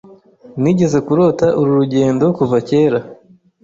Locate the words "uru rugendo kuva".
1.59-2.57